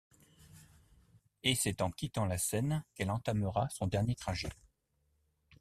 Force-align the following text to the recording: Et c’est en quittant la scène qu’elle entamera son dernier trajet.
Et 1.43 1.53
c’est 1.53 1.79
en 1.79 1.91
quittant 1.91 2.25
la 2.25 2.39
scène 2.39 2.83
qu’elle 2.95 3.11
entamera 3.11 3.69
son 3.69 3.85
dernier 3.85 4.15
trajet. 4.15 4.49